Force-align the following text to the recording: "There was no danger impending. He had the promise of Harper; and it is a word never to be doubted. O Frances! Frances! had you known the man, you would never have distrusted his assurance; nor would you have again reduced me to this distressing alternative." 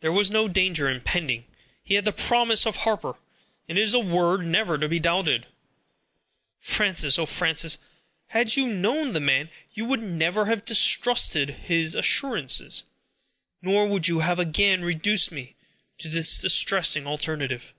"There 0.00 0.12
was 0.12 0.30
no 0.30 0.46
danger 0.46 0.90
impending. 0.90 1.46
He 1.82 1.94
had 1.94 2.04
the 2.04 2.12
promise 2.12 2.66
of 2.66 2.76
Harper; 2.84 3.14
and 3.66 3.78
it 3.78 3.80
is 3.80 3.94
a 3.94 3.98
word 3.98 4.44
never 4.46 4.76
to 4.76 4.90
be 4.90 5.00
doubted. 5.00 5.46
O 5.46 5.48
Frances! 6.60 7.16
Frances! 7.16 7.78
had 8.26 8.56
you 8.56 8.66
known 8.66 9.14
the 9.14 9.22
man, 9.22 9.48
you 9.72 9.86
would 9.86 10.02
never 10.02 10.44
have 10.44 10.66
distrusted 10.66 11.48
his 11.48 11.94
assurance; 11.94 12.84
nor 13.62 13.86
would 13.86 14.06
you 14.06 14.18
have 14.20 14.38
again 14.38 14.82
reduced 14.84 15.32
me 15.32 15.56
to 15.96 16.10
this 16.10 16.38
distressing 16.38 17.06
alternative." 17.06 17.72